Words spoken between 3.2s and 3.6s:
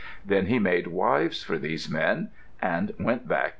back to Man.